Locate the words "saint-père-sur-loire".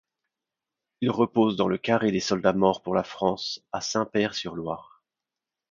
3.81-5.03